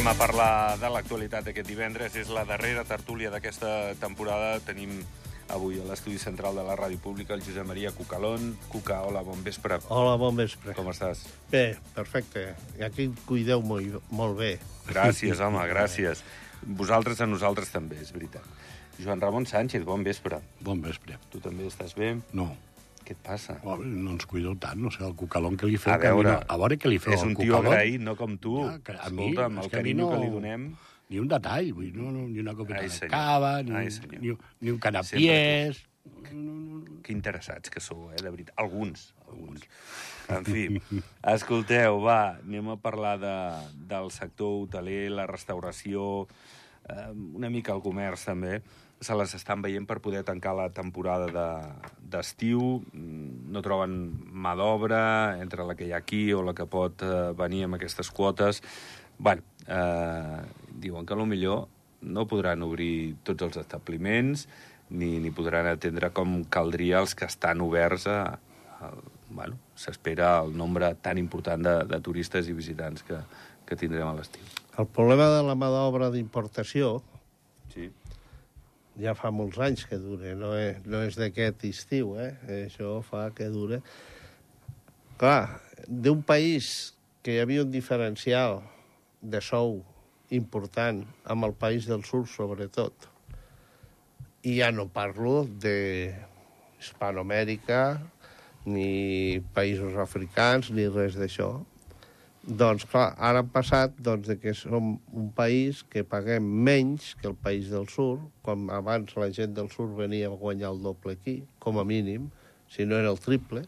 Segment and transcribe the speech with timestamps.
[0.00, 2.14] Anem a parlar de l'actualitat aquest divendres.
[2.16, 4.54] És la darrera tertúlia d'aquesta temporada.
[4.64, 4.94] Tenim
[5.52, 8.54] avui a l'estudi central de la Ràdio Pública el Josep Maria Cucalón.
[8.72, 9.76] Cuca, hola, bon vespre.
[9.92, 10.72] Hola, bon vespre.
[10.78, 11.26] Com estàs?
[11.52, 12.46] Bé, perfecte.
[12.80, 14.54] I aquí em cuideu molt, molt bé.
[14.88, 16.24] Gràcies, home, gràcies.
[16.64, 18.48] Vosaltres a nosaltres també, és veritat.
[19.04, 20.40] Joan Ramon Sánchez, bon vespre.
[20.64, 21.20] Bon vespre.
[21.28, 22.14] Tu també estàs bé?
[22.32, 22.54] No,
[23.10, 23.56] Què et passa?
[23.66, 25.96] oh, no ens cuideu tant, no sé, el cucalón que li A feu...
[25.98, 27.72] que veure, mi no, a veure què li feu És un tio cucalón.
[27.74, 28.52] agraït, no com tu.
[28.68, 30.68] Ja, que a mi- Escolta'm, és el que a mi carinyo no- que li donem...
[31.10, 33.90] Ni un detall, vull dir, no, no, ni una copeta Ai, de cava, ni, Ai,
[33.90, 34.20] senyor.
[34.22, 35.80] ni, ni un canapiés...
[37.02, 38.54] Que interessats que sou, eh, de veritat.
[38.62, 39.64] Alguns, alguns.
[40.30, 40.68] En fi,
[41.34, 43.34] escolteu, va, anem a parlar de,
[43.90, 46.28] del sector hoteler, la restauració,
[46.86, 48.60] eh, una mica el comerç també.
[49.00, 52.82] Se les estan veient per poder tancar la temporada de- d'estiu.
[52.92, 53.94] Mm, no troben
[54.32, 57.74] mà d'obra entre la que hi ha aquí o la que pot eh, venir amb
[57.78, 58.62] aquestes quotes.
[59.18, 61.68] bueno, eh, diuen que millor
[62.00, 64.48] no podran obrir tots els establiments
[64.88, 68.38] ni, ni podran atendre com caldria els que estan oberts a...
[68.80, 68.90] a
[69.30, 73.14] bueno, s'espera el nombre tan important de, de turistes i visitants que,
[73.64, 74.42] que tindrem a l'estiu.
[74.76, 77.02] El problema de la mà d'obra d'importació
[77.70, 77.86] Sí.
[79.00, 82.32] Ja fa molts anys que dura, no és, no és d'aquest estiu, eh?
[82.66, 83.80] Això fa que dure.
[85.20, 86.92] Clar, d'un país
[87.24, 88.60] que hi havia un diferencial
[89.20, 89.80] de sou
[90.30, 93.08] important amb el país del sud, sobretot,
[94.46, 96.14] i ja no parlo de
[96.80, 98.00] Hispanoamèrica,
[98.64, 101.52] ni països africans, ni res d'això.
[102.40, 107.28] Doncs, clar, ara han passat doncs, de que som un país que paguem menys que
[107.28, 111.18] el país del sud, com abans la gent del sud venia a guanyar el doble
[111.18, 112.30] aquí, com a mínim,
[112.64, 113.66] si no era el triple,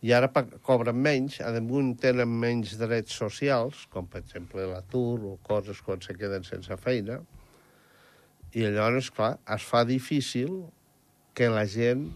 [0.00, 0.30] i ara
[0.64, 6.00] cobren menys, a damunt tenen menys drets socials, com per exemple l'atur o coses quan
[6.00, 7.18] se queden sense feina,
[8.56, 10.62] i llavors, clar, es fa difícil
[11.36, 12.08] que la gent,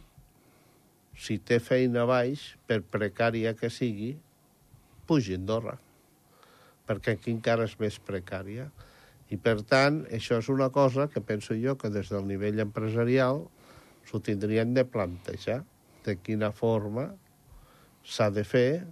[1.13, 4.15] si té feina baix, per precària que sigui,
[5.11, 5.75] pugi a Andorra,
[6.87, 8.69] perquè aquí encara és més precària.
[9.31, 13.45] I, per tant, això és una cosa que penso jo que des del nivell empresarial
[14.07, 15.61] s'ho tindrien de plantejar,
[16.07, 17.09] de quina forma
[18.07, 18.83] s'ha de fer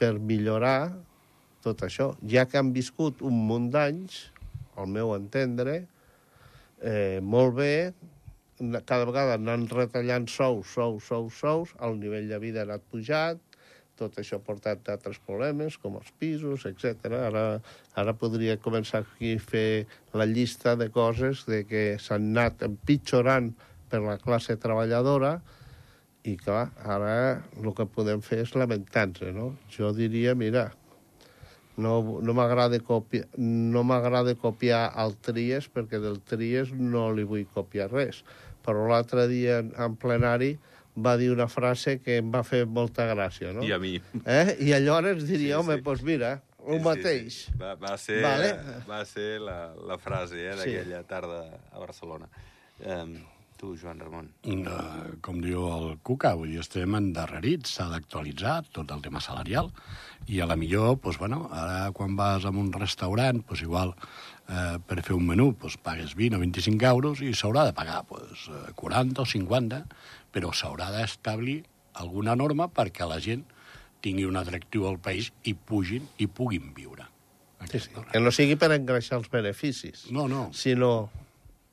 [0.00, 0.92] per millorar
[1.64, 2.10] tot això.
[2.28, 4.18] Ja que han viscut un munt d'anys,
[4.76, 5.82] al meu entendre,
[6.80, 7.74] eh, molt bé,
[8.88, 13.40] cada vegada anant retallant sous, sous, sous, sous, el nivell de vida ha anat pujat,
[14.02, 17.08] tot això ha portat d'altres problemes, com els pisos, etc.
[17.30, 17.46] Ara,
[17.98, 19.66] ara podria començar aquí a fer
[20.18, 23.52] la llista de coses de que s'han anat empitjorant
[23.92, 25.36] per la classe treballadora
[26.22, 27.14] i, clar, ara
[27.58, 29.48] el que podem fer és lamentar-nos, no?
[29.74, 30.68] Jo diria, mira,
[31.76, 33.82] no, no m'agrada copiar, no
[34.40, 38.22] copiar el Tries perquè del Tries no li vull copiar res.
[38.62, 40.56] Però l'altre dia en plenari
[40.96, 43.62] va dir una frase que em va fer molta gràcia, no?
[43.64, 43.94] I a mi.
[44.26, 44.56] Eh?
[44.60, 45.80] I llavors diria, Sí, home, sí.
[45.80, 46.32] doncs pues mira,
[46.66, 47.32] el Sí, mateix.
[47.32, 47.58] Sí, sí.
[47.60, 48.52] Va, va ser, Vale.
[48.88, 50.72] va ser la, la frase eh, Sí.
[50.74, 52.28] d'aquella tarda a Barcelona.
[52.84, 53.16] Um,
[53.56, 54.28] tu, Joan Ramon.
[54.44, 59.70] Uh, com diu el Cuca, vull dir, estem endarrerits, s'ha d'actualitzar tot el tema salarial,
[60.26, 63.94] i a la millor, doncs, bueno, ara quan vas a un restaurant, doncs, igual
[64.48, 68.02] eh, per fer un menú doncs, pagues 20 o 25 euros i s'haurà de pagar
[68.10, 69.80] doncs, eh, 40 o 50,
[70.32, 71.62] però s'haurà d'establir
[72.00, 73.44] alguna norma perquè la gent
[74.02, 77.06] tingui un atractiu al país i pugin i puguin viure.
[77.70, 77.90] Sí, sí.
[78.10, 81.10] Que no sigui per engreixar els beneficis, No, no, sinó...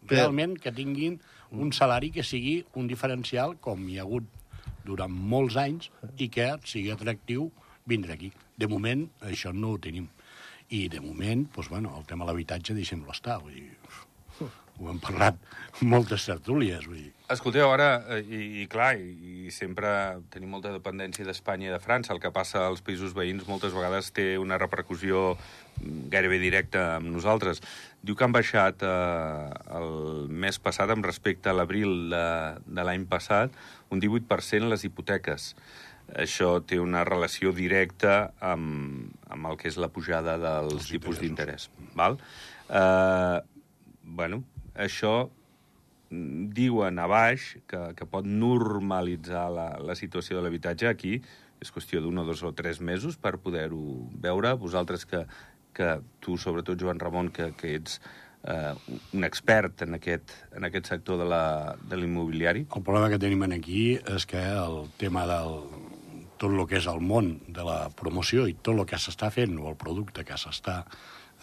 [0.10, 1.20] realment que tinguin
[1.52, 4.26] un salari que sigui un diferencial com hi ha hagut
[4.86, 7.50] durant molts anys i que sigui atractiu
[7.90, 8.32] vindre aquí.
[8.58, 10.08] De moment, això no ho tenim.
[10.70, 13.40] I de moment, doncs, bueno, el tema de l'habitatge deixem-lo estar.
[13.42, 13.68] Vull dir,
[14.80, 15.40] ho hem parlat
[15.86, 16.86] moltes tertúlies.
[16.88, 17.12] Vull dir.
[17.30, 19.90] Escolteu, ara, eh, i, i clar, i, i sempre
[20.34, 22.14] tenim molta dependència d'Espanya i de França.
[22.16, 25.36] El que passa als països veïns moltes vegades té una repercussió
[26.12, 27.62] gairebé directa amb nosaltres.
[28.02, 32.26] Diu que han baixat eh, el mes passat, amb respecte a l'abril de,
[32.66, 33.54] de l'any passat,
[33.94, 35.54] un 18% les hipoteques.
[36.18, 41.22] Això té una relació directa amb, amb el que és la pujada dels Els tipus
[41.22, 41.70] d'interès.
[41.94, 42.18] Val?
[42.70, 43.38] Eh,
[44.02, 44.42] bueno,
[44.80, 51.20] això mm, diuen a baix que, que pot normalitzar la, la situació de l'habitatge aquí.
[51.60, 53.84] És qüestió d'un o dos o tres mesos per poder-ho
[54.24, 54.56] veure.
[54.56, 55.26] Vosaltres que,
[55.76, 58.00] que tu, sobretot, Joan Ramon, que, que ets
[58.48, 58.74] eh,
[59.14, 62.66] un expert en aquest, en aquest sector de l'immobiliari.
[62.76, 65.64] El problema que tenim aquí és que el tema del
[66.40, 69.58] tot el que és el món de la promoció i tot el que s'està fent
[69.60, 70.86] o el producte que s'està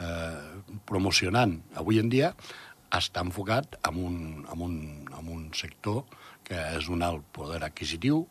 [0.00, 2.32] eh, promocionant avui en dia
[2.94, 4.16] està enfocat en un,
[4.52, 4.76] en un,
[5.10, 6.04] en un sector
[6.46, 8.22] que és un alt poder adquisitiu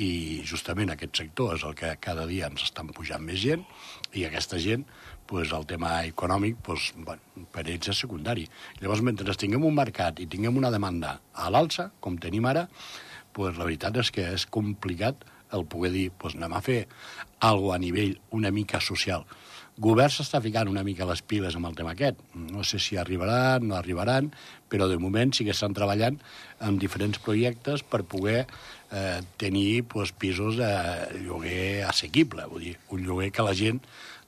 [0.00, 3.66] i justament aquest sector és el que cada dia ens estan pujant més gent
[4.16, 4.86] i aquesta gent,
[5.28, 8.48] pues, el tema econòmic, pues, bueno, per ells és secundari.
[8.80, 12.66] Llavors, mentre tinguem un mercat i tinguem una demanda a l'alça, com tenim ara,
[13.36, 16.80] pues, la veritat és que és complicat el poder dir, pues, anem a fer
[17.40, 19.24] alguna a nivell una mica social
[19.80, 22.20] govern s'està ficant una mica les piles amb el tema aquest.
[22.34, 24.28] No sé si arribaran, no arribaran,
[24.68, 26.20] però de moment sí que estan treballant
[26.60, 30.70] en diferents projectes per poder eh, tenir pues, pisos de
[31.24, 33.80] lloguer assequible, vull dir, un lloguer que la gent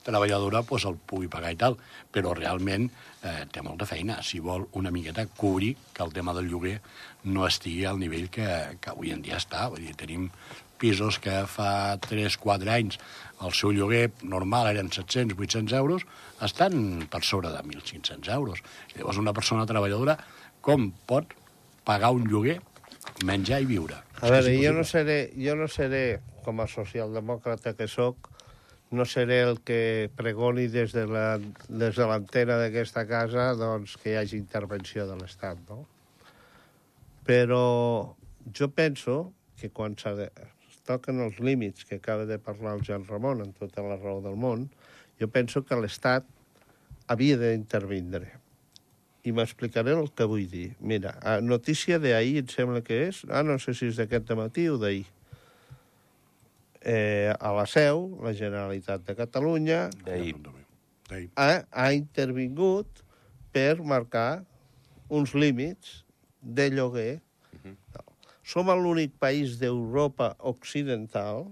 [0.03, 1.77] treballadora pues, el pugui pagar i tal,
[2.11, 4.19] però realment eh, té molta feina.
[4.25, 6.79] Si vol una miqueta cobrir que el tema del lloguer
[7.23, 8.47] no estigui al nivell que,
[8.81, 9.69] que avui en dia està.
[9.71, 10.27] Vull dir, tenim
[10.83, 12.99] pisos que fa 3-4 anys
[13.43, 16.05] el seu lloguer normal eren 700-800 euros,
[16.43, 18.61] estan per sobre de 1.500 euros.
[18.95, 20.17] Llavors, una persona treballadora
[20.63, 21.33] com pot
[21.87, 22.59] pagar un lloguer,
[23.27, 23.99] menjar i viure?
[24.21, 28.29] A veure, jo no, seré, jo no seré, com a socialdemòcrata que sóc,
[28.93, 34.13] no seré el que pregoni des de la, des de l'antena d'aquesta casa doncs, que
[34.13, 35.83] hi hagi intervenció de l'Estat, no?
[37.27, 37.63] Però
[38.53, 39.95] jo penso que quan
[40.87, 44.37] toquen els límits que acaba de parlar el Joan Ramon en tota la raó del
[44.39, 44.67] món,
[45.19, 46.27] jo penso que l'Estat
[47.07, 48.29] havia d'intervindre.
[49.23, 50.73] I m'explicaré el que vull dir.
[50.83, 54.67] Mira, a notícia d'ahir, em sembla que és, ah, no sé si és d'aquest matí
[54.71, 55.05] o d'ahir,
[56.83, 59.85] eh, a la seu, la Generalitat de Catalunya
[61.35, 63.03] ha, ha intervingut
[63.55, 64.43] per marcar
[65.07, 66.01] uns límits
[66.41, 67.21] de lloguer
[68.43, 71.47] som l'únic país d'Europa occidental,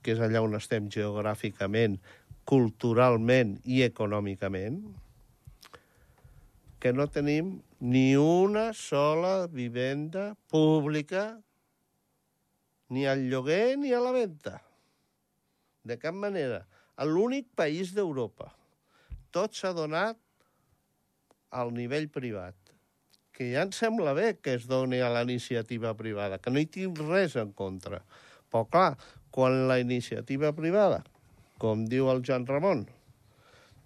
[0.00, 1.98] que és allà on estem geogràficament,
[2.46, 4.80] culturalment i econòmicament,
[6.80, 11.42] que no tenim ni una sola vivenda pública
[12.88, 14.60] ni al lloguer ni a la venda.
[15.84, 16.64] De cap manera.
[17.00, 18.50] L'únic país d'Europa.
[19.32, 20.18] Tot s'ha donat
[21.50, 22.59] al nivell privat
[23.40, 26.66] que ja em sembla bé que es doni a la iniciativa privada, que no hi
[26.68, 28.02] tinc res en contra.
[28.52, 28.98] Però, clar,
[29.32, 30.98] quan la iniciativa privada,
[31.56, 32.82] com diu el Joan Ramon,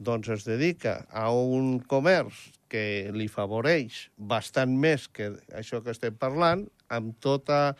[0.02, 6.18] doncs es dedica a un comerç que li favoreix bastant més que això que estem
[6.18, 7.76] parlant, amb tota...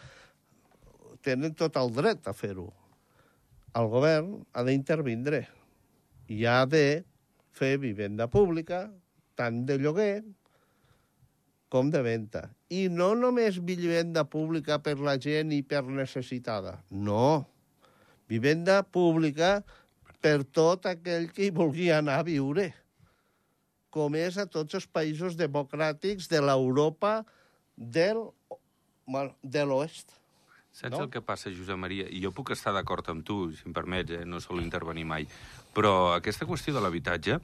[1.26, 2.68] tenen tot el dret a fer-ho.
[3.74, 5.42] El govern ha d'intervindre
[6.30, 7.02] i ha de
[7.50, 8.84] fer vivenda pública,
[9.34, 10.22] tant de lloguer
[11.74, 12.44] com de venda.
[12.70, 16.76] I no només vivenda pública per la gent i per necessitada.
[16.94, 17.42] No.
[18.30, 19.56] Vivenda pública
[20.22, 22.68] per tot aquell que hi vulgui anar a viure.
[23.90, 27.24] Com és a tots els països democràtics de l'Europa
[27.74, 28.22] del,
[29.42, 30.14] de l'oest.
[30.74, 31.04] Saps no?
[31.04, 32.06] el que passa, Josep Maria?
[32.06, 34.24] I jo puc estar d'acord amb tu, si em permets, eh?
[34.26, 35.26] no sol intervenir mai.
[35.74, 37.42] Però aquesta qüestió de l'habitatge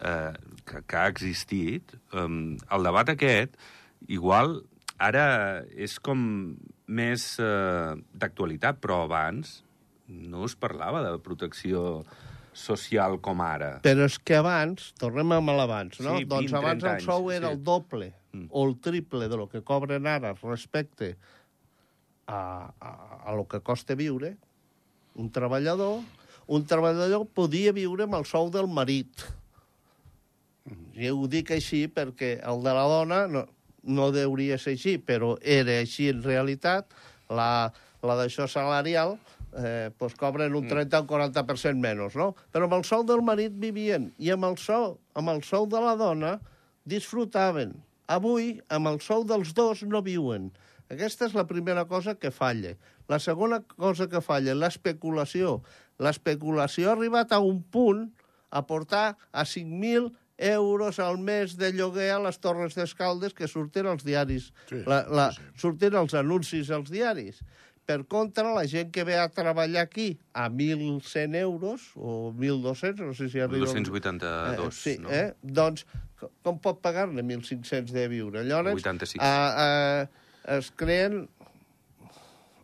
[0.00, 0.32] eh,
[0.66, 3.56] que, que ha existit, eh, el debat aquest,
[4.08, 4.60] igual
[5.00, 5.26] ara
[5.76, 6.20] és com
[6.90, 9.60] més eh, d'actualitat, però abans
[10.10, 12.02] no es parlava de protecció
[12.52, 13.76] social com ara.
[13.84, 16.16] Però és que abans, tornem amb l'abans, no?
[16.18, 17.54] Sí, 20, doncs abans el sou anys, era sí.
[17.54, 18.48] el doble mm.
[18.50, 21.14] o el triple de lo que cobren ara respecte
[22.26, 22.40] a,
[22.80, 22.90] a,
[23.30, 24.36] a lo que costa viure
[25.14, 26.00] un treballador.
[26.50, 29.22] Un treballador podia viure amb el sou del marit
[31.00, 33.46] jo ho dic així perquè el de la dona no,
[33.82, 36.92] no deuria ser així, però era així en realitat.
[37.30, 37.70] La,
[38.02, 39.16] la d'això salarial
[39.56, 41.04] eh, pues cobren un 30 mm.
[41.04, 42.32] o 40% menys, no?
[42.52, 45.82] Però amb el sou del marit vivien i amb el sou, amb el sou de
[45.82, 46.38] la dona
[46.88, 47.76] disfrutaven.
[48.10, 50.50] Avui, amb el sou dels dos, no viuen.
[50.90, 52.74] Aquesta és la primera cosa que falla.
[53.10, 55.60] La segona cosa que falla, l'especulació.
[56.02, 58.08] L'especulació ha arribat a un punt
[58.50, 63.86] a portar a 5.000 euros al mes de lloguer a les Torres d'Escaldes que surten
[63.86, 64.50] als diaris.
[64.70, 65.44] Sí, la, la, sí.
[65.60, 67.42] Surten els anuncis als diaris.
[67.90, 73.14] Per contra, la gent que ve a treballar aquí a 1.100 euros, o 1.200, no
[73.18, 73.66] sé si arriba...
[73.66, 75.10] 282, eh, sí, no?
[75.10, 75.34] Eh?
[75.42, 75.84] Doncs,
[76.44, 78.44] com pot pagar-ne 1.500 de viure?
[78.46, 79.18] Llavors, 86.
[79.24, 79.34] A,
[80.06, 81.24] a, es creen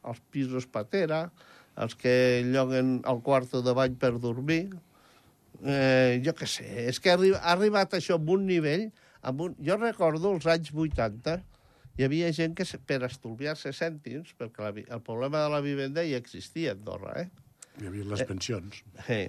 [0.06, 1.26] els pisos patera,
[1.76, 4.70] els que lloguen el quarto de bany per dormir,
[5.64, 7.18] eh, jo què sé, és que ha,
[7.52, 8.88] arribat això amb un nivell...
[9.26, 9.54] Amb un...
[9.66, 11.32] Jo recordo els anys 80,
[11.98, 16.20] hi havia gent que per estalviar-se cèntims, perquè la, el problema de la vivenda ja
[16.20, 17.26] existia a Andorra, eh?
[17.80, 18.78] Hi havia les eh, pensions.
[19.08, 19.24] Eh,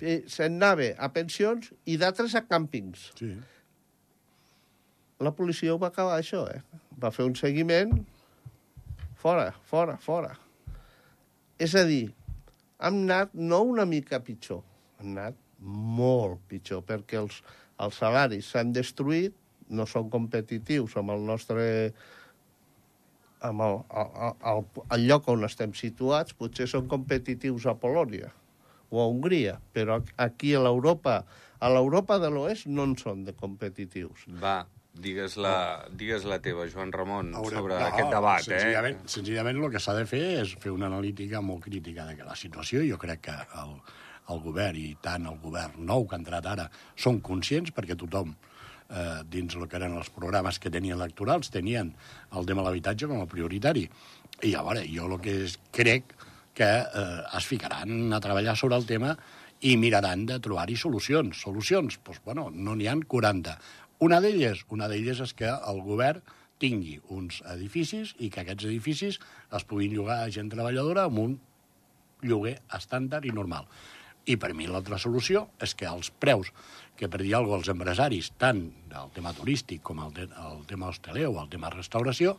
[0.00, 3.06] eh, se'n anava a pensions i d'altres a càmpings.
[3.16, 3.32] Sí.
[5.24, 6.60] La policia ho va acabar això, eh?
[7.00, 7.96] Va fer un seguiment,
[9.20, 10.34] fora, fora, fora.
[11.60, 12.08] És a dir,
[12.80, 14.62] hem anat no una mica pitjor,
[15.00, 17.42] hem anat molt pitjor, perquè els,
[17.80, 19.36] els salaris s'han destruït,
[19.70, 21.66] no són competitius amb el nostre
[23.46, 24.64] amb el, el, el,
[24.96, 28.32] el lloc on estem situats, potser són competitius a Polònia
[28.90, 31.22] o a Hongria, però aquí a l'Europa
[31.60, 34.26] a l'Europa de l'Oest no en són de competitius.
[34.42, 34.64] Va,
[34.96, 35.54] digues la,
[35.92, 38.58] digues la teva, Joan Ramon, Haurem- sobre no, aquest debat, eh?
[38.58, 42.36] senzillament, Senzillament el que s'ha de fer és fer una analítica molt crítica de la
[42.36, 42.82] situació.
[42.88, 43.76] Jo crec que el,
[44.30, 48.32] el govern, i tant el govern nou que ha entrat ara, són conscients perquè tothom
[48.90, 51.92] eh, dins el que eren els programes que tenien electorals tenien
[52.36, 53.86] el tema de l'habitatge com a prioritari.
[54.46, 56.16] I a veure, jo el que és, crec
[56.56, 59.14] que eh, es ficaran a treballar sobre el tema
[59.60, 61.42] i miraran de trobar-hi solucions.
[61.44, 62.00] Solucions?
[62.04, 63.56] Doncs, bueno, no n'hi han 40.
[64.06, 66.22] Una d'elles, una d'elles és que el govern
[66.60, 69.18] tingui uns edificis i que aquests edificis
[69.56, 71.38] es puguin llogar a gent treballadora amb un
[72.24, 73.68] lloguer estàndard i normal.
[74.30, 76.52] I per mi l'altra solució és que els preus
[77.00, 78.60] que per dir alguna cosa als empresaris, tant
[78.90, 82.36] del tema turístic com el, de, el tema hosteler o el tema restauració,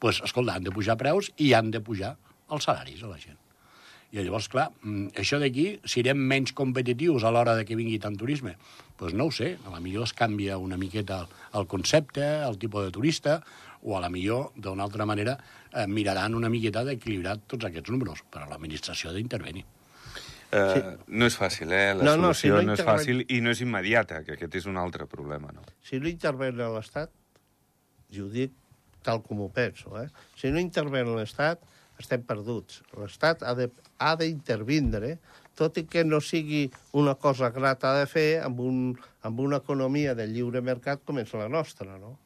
[0.00, 2.14] pues, escolta, han de pujar preus i han de pujar
[2.48, 3.36] els salaris a la gent.
[4.08, 8.16] I llavors, clar, mm, això d'aquí, serem menys competitius a l'hora de que vingui tant
[8.16, 8.56] turisme?
[8.56, 12.24] Doncs pues no ho sé, a la millor es canvia una miqueta el, el concepte,
[12.48, 13.42] el tipus de turista,
[13.82, 15.36] o a la millor, d'una altra manera,
[15.70, 19.68] eh, miraran una miqueta d'equilibrar tots aquests números, però l'administració ha d'intervenir.
[20.52, 21.94] Eh, No és fàcil, eh?
[21.94, 24.54] La No, no, si solució no no, és fàcil i no és immediata, que aquest
[24.62, 25.62] és un altre problema, no?
[25.84, 27.10] Si no interven l'Estat,
[28.10, 28.52] i ho dic
[29.04, 30.08] tal com ho penso, eh?
[30.36, 31.60] si no interven l'Estat,
[32.00, 32.82] estem perduts.
[32.96, 35.18] L'Estat ha de- ha d'intervindre,
[35.58, 40.14] tot i que no sigui una cosa grata de fer amb, un, amb una economia
[40.14, 42.16] de lliure mercat com és la nostra, no?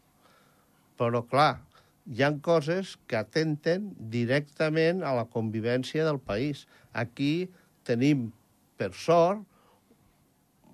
[0.99, 1.59] Però, clar,
[2.07, 6.67] hi han coses que atenten directament a la convivència del país.
[6.93, 7.49] Aquí
[7.87, 8.31] tenim,
[8.79, 9.43] per sort,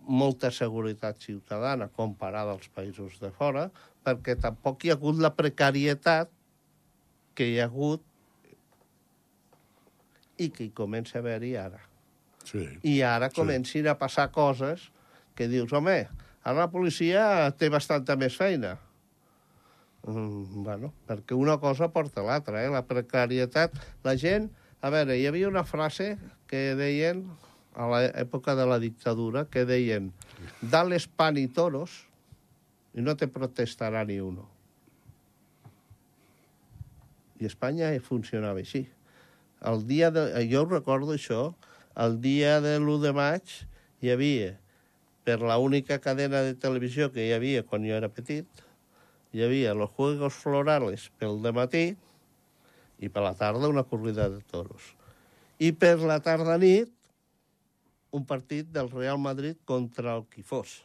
[0.09, 3.69] molta seguretat ciutadana comparada als països de fora,
[4.05, 6.31] perquè tampoc hi ha hagut la precarietat
[7.37, 8.03] que hi ha hagut
[10.38, 11.83] i que hi comença a haver-hi ara.
[12.49, 12.65] Sí.
[12.88, 14.88] I ara comencin a passar coses
[15.37, 16.00] que dius, home,
[16.43, 18.79] ara la policia té bastanta més feina.
[20.09, 22.73] Mm, bueno, perquè una cosa porta l'altra, eh?
[22.73, 23.77] La precarietat...
[24.07, 24.49] La gent...
[24.78, 26.12] A veure, hi havia una frase
[26.47, 27.25] que deien
[27.75, 30.12] a l'època de la dictadura, que deien
[30.62, 32.04] dales pan y toros
[32.94, 34.47] i no te protestarà ni uno.
[37.38, 38.85] I Espanya funcionava així.
[39.66, 41.52] El dia de, jo recordo això,
[41.99, 43.54] el dia de l'1 de maig
[44.02, 44.54] hi havia,
[45.26, 48.47] per la única cadena de televisió que hi havia quan jo era petit,
[49.35, 51.97] hi havia los Juegos Florales pel matí
[52.99, 54.95] i per la tarda una corrida de toros.
[55.59, 56.90] I per la tarda nit
[58.14, 60.81] un partit del Real Madrid contra el qui fos.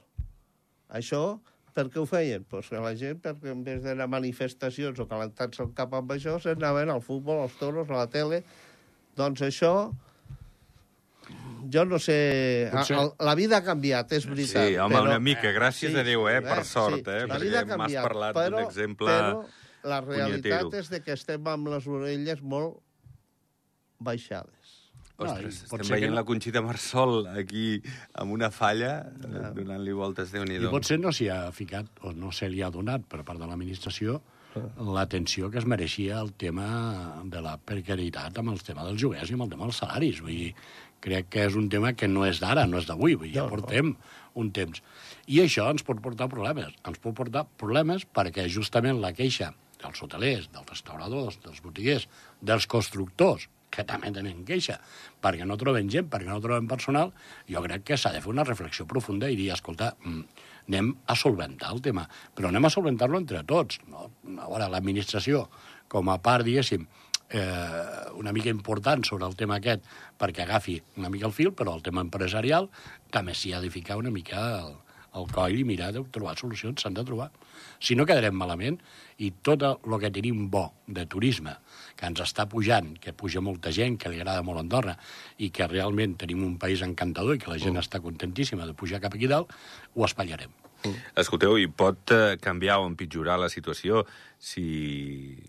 [0.93, 1.39] Això
[1.73, 2.45] per què ho feien?
[2.49, 6.11] Pues que la gent, perquè en vez d'anar a manifestacions o calentar-se el cap amb
[6.13, 8.43] això, s'anaven al futbol, als toros, a la tele.
[9.17, 9.73] Doncs això,
[11.73, 12.19] jo no sé...
[12.73, 14.69] Potser- la vida ha canviat, és veritat.
[14.69, 15.09] Sí, home, però...
[15.09, 19.09] una mica, gràcies a Déu, eh, per sort, eh, la perquè m'has parlat d'un exemple
[19.09, 19.43] Però
[19.83, 20.79] la realitat punyetero.
[20.79, 22.79] és de que estem amb les orelles molt
[23.99, 24.79] baixades.
[25.13, 26.17] No, Ostres, pot estem que veient no.
[26.17, 27.77] la Conxita Marsol aquí
[28.19, 32.11] amb una falla, eh, donant-li voltes, déu nhi I potser no s'hi ha ficat, o
[32.17, 34.19] no se li ha donat per part de l'administració,
[34.77, 39.37] l'atenció que es mereixia el tema de la precarietat amb el tema dels joguers i
[39.37, 40.19] amb el tema dels salaris.
[40.21, 40.51] Vull dir,
[41.01, 43.45] crec que és un tema que no és d'ara, no és d'avui, vull dir, ja
[43.45, 43.55] No, no.
[43.55, 43.95] portem
[44.35, 44.81] un temps.
[45.27, 46.73] I això ens pot portar problemes.
[46.85, 52.07] Ens pot portar problemes perquè justament la queixa dels hotelers, dels restauradors, dels botiguers,
[52.41, 54.77] dels constructors, que també tenen queixa,
[55.23, 57.13] perquè no troben gent, perquè no troben personal,
[57.49, 61.15] jo crec que s'ha de fer una reflexió profunda i dir, escolta, mm, anem a
[61.17, 63.79] solventar el tema, però anem a solventar-lo entre tots.
[63.89, 64.11] No?
[64.37, 65.47] A veure, l'administració,
[65.89, 66.85] com a part, diguéssim,
[67.33, 69.83] eh, una mica important sobre el tema aquest
[70.19, 72.69] perquè agafi una mica el fil, però el tema empresarial
[73.11, 74.75] també s'hi ha de ficar una mica el,
[75.19, 77.29] el coll i mirar de trobar solucions, s'han de trobar.
[77.83, 78.79] Si no quedarem malament
[79.21, 81.55] i tot el que tenim bo de turisme,
[81.99, 84.97] que ens està pujant, que puja molta gent, que li agrada molt Andorra,
[85.37, 89.01] i que realment tenim un país encantador i que la gent està contentíssima de pujar
[89.03, 89.53] cap aquí dalt,
[89.93, 90.53] ho espatllarem.
[91.15, 94.03] Escolteu, i pot eh, canviar o empitjorar la situació
[94.43, 94.65] si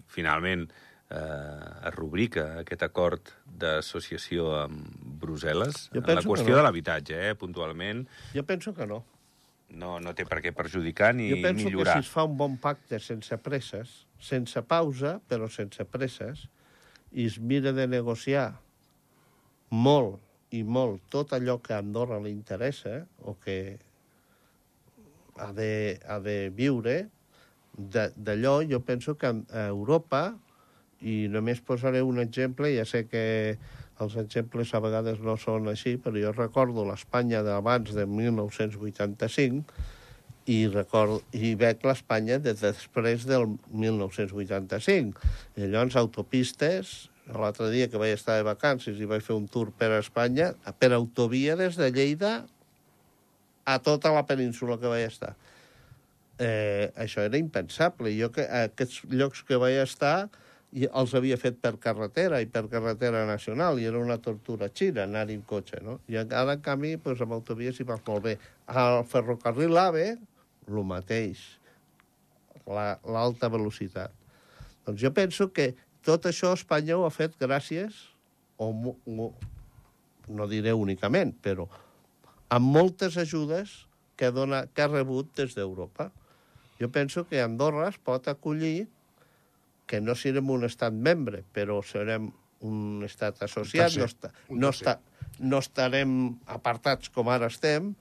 [0.06, 0.68] finalment
[1.10, 4.94] eh, es rubrica aquest acord d'associació amb
[5.24, 6.60] Brussel·les Jo en la qüestió no.
[6.60, 8.04] de l'habitatge, eh, puntualment.
[8.34, 9.02] Jo penso que no.
[9.74, 11.96] No, no té per què perjudicar ni Jo penso millorar.
[11.96, 16.46] que si es fa un bon pacte sense presses, sense pausa, però sense presses,
[17.12, 18.52] i es mira de negociar
[19.70, 20.20] molt
[20.54, 23.58] i molt tot allò que a Andorra li interessa o que
[25.38, 27.08] ha de, ha de viure,
[27.74, 30.36] d'allò jo penso que a Europa,
[31.02, 33.24] i només posaré un exemple, ja sé que
[34.02, 39.76] els exemples a vegades no són així, però jo recordo l'Espanya d'abans de 1985
[40.50, 45.30] i, record, i veig l'Espanya de després del 1985.
[45.56, 46.94] I llavors, autopistes,
[47.32, 50.92] l'altre dia que vaig estar de vacances i vaig fer un tour per Espanya, per
[50.92, 52.34] autovia des de Lleida
[53.64, 55.34] a tota la península que vaig estar.
[56.38, 58.12] Eh, això era impensable.
[58.18, 60.28] Jo que aquests llocs que vaig estar
[60.74, 65.04] i els havia fet per carretera i per carretera nacional i era una tortura xina
[65.06, 66.00] anar en cotxe, no?
[66.10, 68.32] I ara, en canvi, pues, amb autovia s'hi va molt bé.
[68.66, 70.08] Al ferrocarril AVE,
[70.66, 71.44] el mateix,
[72.66, 74.10] la- l'alta velocitat.
[74.84, 77.94] Doncs jo penso que tot això Espanya ho ha fet gràcies,
[78.58, 79.32] o, mo-
[80.28, 81.68] no diré únicament, però
[82.48, 86.10] amb moltes ajudes que, dona, que ha rebut des d'Europa.
[86.80, 88.88] Jo penso que Andorra es pot acollir
[89.86, 92.30] que no serem un estat membre, però serem
[92.64, 94.98] un estat associat, tercer, no, esta, un no, està,
[95.40, 96.14] no estarem
[96.48, 97.92] apartats com ara estem,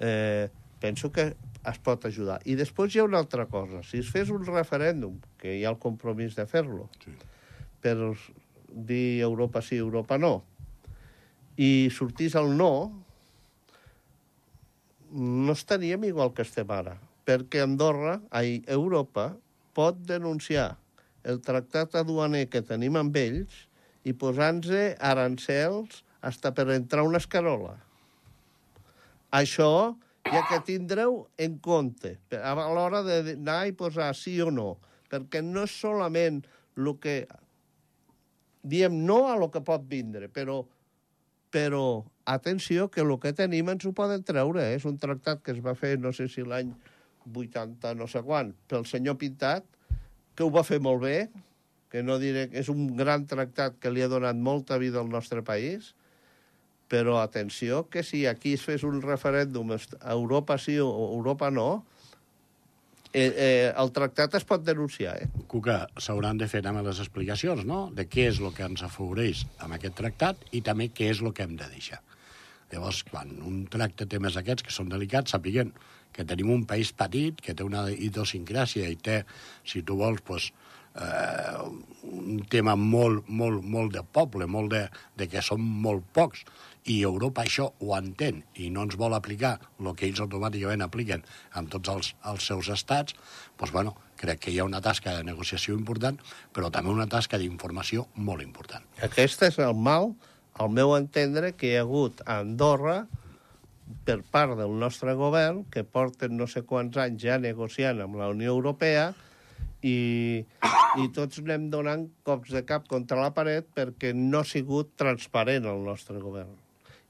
[0.00, 0.48] eh,
[0.80, 1.34] penso que
[1.66, 2.38] es pot ajudar.
[2.46, 3.82] I després hi ha una altra cosa.
[3.84, 7.12] Si es fes un referèndum, que hi ha el compromís de fer-lo, Sí.
[7.80, 7.96] per
[8.72, 10.44] dir Europa sí, Europa no,
[11.56, 13.02] i sortís el no,
[15.10, 19.36] no estaríem igual que estem ara, perquè Andorra, ai, Europa,
[19.76, 20.76] pot denunciar
[21.26, 23.64] el tractat aduaner que tenim amb ells
[24.06, 27.74] i posant-se arancels hasta per entrar una escarola.
[29.34, 34.76] Això ja que tindreu en compte a l'hora d'anar i posar sí o no,
[35.10, 36.42] perquè no és solament
[36.76, 37.18] el que
[38.66, 40.60] diem no a lo que pot vindre, però,
[41.54, 44.64] però atenció, que el que tenim ens ho poden treure.
[44.66, 44.76] Eh?
[44.80, 46.72] És un tractat que es va fer, no sé si l'any
[47.26, 49.66] 80, no sé quan, pel senyor Pintat,
[50.36, 51.18] que ho va fer molt bé,
[51.90, 55.08] que no diré que és un gran tractat que li ha donat molta vida al
[55.10, 55.94] nostre país,
[56.92, 61.84] però atenció que si aquí es fes un referèndum Europa sí o Europa no,
[63.12, 65.28] eh, eh, el tractat es pot denunciar, eh?
[65.50, 69.46] Cuca, s'hauran de fer també les explicacions, no?, de què és el que ens afavoreix
[69.64, 72.02] amb aquest tractat i també què és el que hem de deixar.
[72.72, 75.72] Llavors, quan un tracta temes aquests que són delicats, sapiguem
[76.16, 79.20] que tenim un país petit, que té una idiosincràsia i té,
[79.64, 80.50] si tu vols, pues,
[80.96, 81.58] eh,
[82.02, 86.44] un tema molt, molt, molt de poble, molt de, de que som molt pocs,
[86.86, 91.24] i Europa això ho entén i no ens vol aplicar el que ells automàticament apliquen
[91.58, 93.16] amb tots els, els seus estats,
[93.58, 96.18] doncs, bueno, crec que hi ha una tasca de negociació important,
[96.54, 98.86] però també una tasca d'informació molt important.
[99.02, 100.12] Aquest és el mal,
[100.54, 103.02] al meu entendre, que hi ha hagut a Andorra
[104.06, 108.28] per part del nostre govern, que porten no sé quants anys ja negociant amb la
[108.32, 109.12] Unió Europea,
[109.86, 110.42] i,
[110.98, 115.68] i tots anem donant cops de cap contra la paret perquè no ha sigut transparent
[115.70, 116.54] el nostre govern.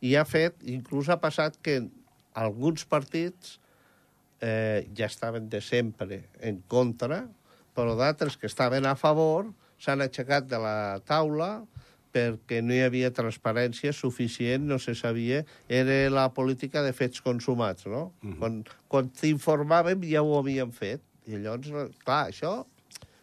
[0.05, 1.79] I ha fet, inclús ha passat que
[2.37, 3.57] alguns partits
[4.41, 7.25] eh, ja estaven de sempre en contra,
[7.77, 9.49] però d'altres que estaven a favor
[9.81, 10.77] s'han aixecat de la
[11.09, 11.51] taula
[12.13, 17.87] perquè no hi havia transparència suficient, no se sabia, era la política de fets consumats,
[17.87, 18.13] no?
[18.23, 18.39] Uh -huh.
[18.39, 21.03] Quan, quan t'informàvem ja ho havíem fet.
[21.27, 22.65] I llavors, clar, això,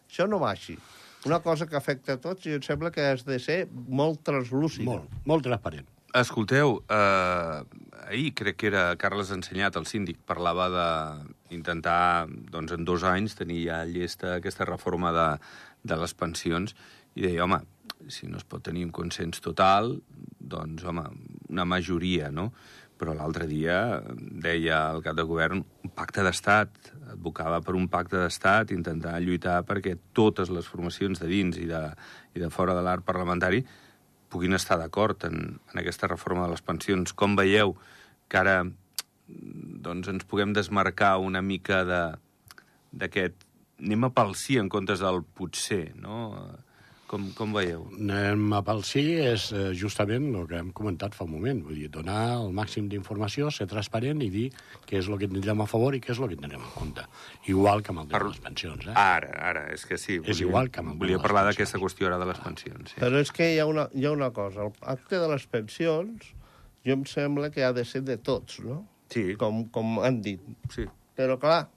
[0.08, 0.78] això no va així.
[1.24, 4.84] Una cosa que afecta a tots i em sembla que has de ser molt translúcida.
[4.84, 5.86] Molt, molt transparent.
[6.14, 7.64] Escolteu, eh,
[8.06, 10.68] ahir crec que era Carles Ensenyat, el síndic, parlava
[11.50, 15.28] d'intentar, doncs, en dos anys tenir ja llesta aquesta reforma de,
[15.82, 16.76] de les pensions
[17.14, 17.58] i deia, home,
[18.08, 19.98] si no es pot tenir un consens total,
[20.38, 21.04] doncs, home,
[21.50, 22.50] una majoria, no?
[22.98, 28.20] Però l'altre dia deia el cap de govern un pacte d'estat, advocava per un pacte
[28.20, 31.82] d'estat, intentar lluitar perquè totes les formacions de dins i de,
[32.34, 33.64] i de fora de l'art parlamentari
[34.30, 37.12] puguin estar d'acord en, en aquesta reforma de les pensions.
[37.14, 37.74] Com veieu
[38.30, 38.62] que ara
[39.26, 43.42] doncs, ens puguem desmarcar una mica d'aquest...
[43.84, 46.36] Anem a pel sí en comptes del potser, no?
[47.14, 47.84] Com, com veieu?
[47.94, 51.76] Anem a pel sí és eh, justament el que hem comentat fa un moment, vull
[51.78, 54.48] dir, donar el màxim d'informació, ser transparent i dir
[54.88, 57.04] què és el que tindrem a favor i què és el que tindrem en compte.
[57.52, 58.96] Igual que amb el tema Per- de les pensions, eh?
[58.98, 60.16] Ara, ara, és que sí.
[60.26, 62.90] És igual que amb el Volia parlar d'aquesta qüestió ara de les pensions.
[62.96, 62.98] Sí.
[63.04, 64.66] Però és que hi ha una, hi ha una cosa.
[64.66, 66.32] El acte de les pensions,
[66.84, 68.80] jo em sembla que ha de ser de tots, no?
[69.14, 70.42] Sí, Com, com han dit.
[70.74, 70.88] sí.
[71.14, 71.68] Però, clar,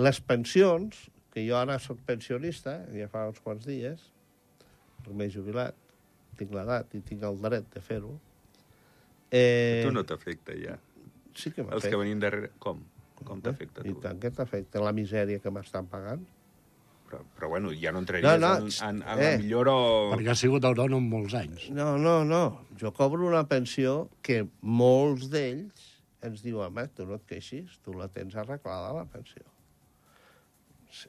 [0.00, 4.08] les pensions, que jo ara sóc pensionista, ja fa uns quants dies,
[5.12, 5.74] m'he jubilat,
[6.38, 8.14] tinc l'edat i tinc el dret de fer-ho,
[9.30, 10.78] eh, Tu no t'afecta, ja.
[11.34, 11.96] sí que Els que m'afecta.
[11.98, 12.50] venim darrere...
[12.58, 12.80] Com?
[13.24, 14.00] Com t'afecta, I tu?
[14.02, 16.24] tant que t'afecta la misèria que m'estan pagant.
[17.08, 19.30] Però, però bueno, ja no entraries No, no, en, en, en eh.
[19.32, 19.76] la millor o...
[20.14, 21.68] Perquè ha sigut autònom molts anys.
[21.70, 22.66] No, no, no.
[22.80, 25.90] Jo cobro una pensió que molts d'ells
[26.24, 29.44] ens diuen, home, tu no et queixis, tu la tens arreglada, la pensió.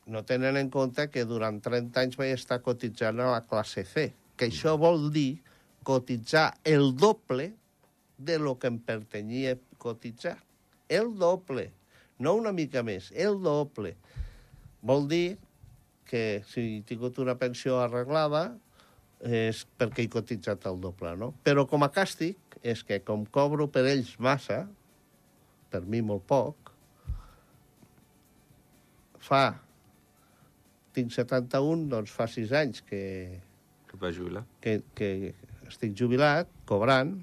[0.05, 4.09] No tenen en compte que durant 30 anys vaig estar cotitzant a la classe C,
[4.35, 5.41] que això vol dir
[5.85, 7.53] cotitzar el doble
[8.17, 10.37] de lo que em pertanyia cotitzar.
[10.89, 11.69] El doble,
[12.19, 13.95] no una mica més, el doble.
[14.85, 15.37] Vol dir
[16.05, 18.47] que si he tingut una pensió arreglada
[19.25, 21.31] és perquè he cotitzat el doble, no?
[21.45, 24.65] Però com a càstig és que com cobro per ells massa,
[25.71, 26.73] per mi molt poc,
[29.25, 29.64] fa...
[30.95, 33.01] Tinc 71, doncs fa 6 anys que,
[33.89, 34.45] Que vas jubilar?
[34.63, 35.33] que, que
[35.67, 37.17] estic jubilat, cobrant,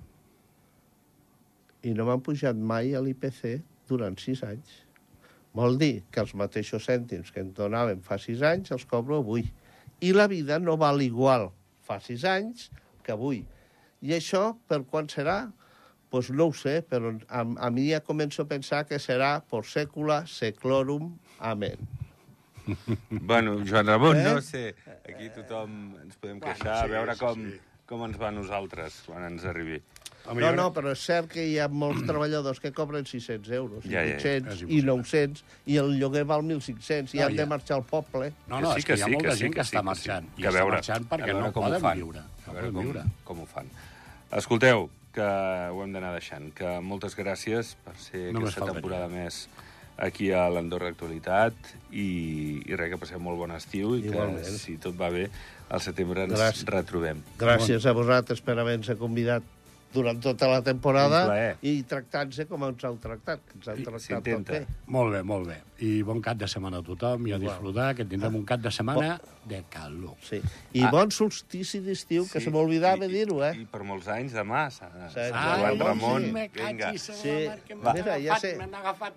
[1.83, 4.75] i no m'han pujat mai a l'IPC durant 6 anys.
[5.57, 9.45] Vol dir que els mateixos cèntims que em donaven fa 6 anys els cobro avui.
[10.01, 11.51] I la vida no val igual
[11.85, 12.71] fa 6 anys
[13.05, 13.43] que avui.
[14.03, 15.43] I això per quan serà?
[15.49, 15.59] Doncs
[16.13, 19.65] pues no ho sé, però a, a mi ja començo a pensar que serà por
[19.65, 21.07] secula seclorum.
[21.41, 21.81] Amén.
[23.11, 24.25] Bueno, Joan Ramon, Eh?
[24.35, 24.75] no sé.
[25.09, 27.59] Aquí tothom ens podem queixar, sí, a veure sí, com, sí.
[27.87, 29.81] com ens va a nosaltres quan ens arribi.
[30.23, 34.05] No, no, però és cert que hi ha molts treballadors que cobren 600 euros, Ja,
[34.07, 34.93] i ja, 800, és i impossible.
[34.93, 37.47] 900, i el lloguer val 1.500, i No, han de ja.
[37.51, 38.29] marxar al poble.
[38.47, 39.89] No, no, sí, és que, hi ha sí, molta sí, gent que, sí, està sí.
[39.91, 40.29] marxant.
[40.37, 41.99] Que I a està veure, marxant perquè veure no poden fan.
[42.05, 42.23] viure.
[42.23, 43.03] A No veure com, viure.
[43.25, 43.73] com ho fan.
[44.39, 45.27] Escolteu, que
[45.75, 49.49] ho hem d'anar deixant, que moltes gràcies per ser Només aquesta temporada més
[50.03, 51.55] aquí a l'Andorra Actualitat
[51.95, 52.07] i,
[52.67, 54.43] i res, que passem molt bon estiu i Igualment.
[54.43, 55.29] que, si tot va bé,
[55.71, 56.67] al setembre ens Gràcies.
[56.69, 57.23] retrobem.
[57.41, 59.47] Gràcies a vosaltres per haver-nos convidat
[59.93, 61.21] durant tota la temporada
[61.63, 64.61] i tractant-se com ens heu tractat, que ens heu Sí, tractat tot bé.
[64.87, 65.59] Molt bé, molt bé.
[65.85, 68.71] I bon cap de setmana a tothom i a disfrutar, que tindrem un cap de
[68.71, 70.15] setmana de calor.
[70.23, 70.41] Sí.
[70.75, 70.91] I Ah.
[70.91, 73.53] bon solstici d'estiu, que se m'oblidava i- dir-ho, eh?
[73.57, 74.71] I per molts anys demà.
[74.71, 75.79] Sí, Sí, Joan sí.
[75.85, 76.33] Ramon, Sí.
[76.55, 76.93] vinga.
[76.99, 77.49] Sí.
[77.83, 77.93] Va.
[77.95, 78.57] Mira, ja sé.
[78.57, 79.15] M'han agafat.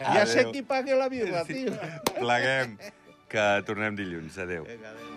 [0.00, 1.72] Ja sé qui paga la birra, tio.
[2.18, 2.78] Pleguem,
[3.28, 4.38] que tornem dilluns.
[4.38, 4.64] Adéu.
[4.64, 5.13] Vinga, adéu.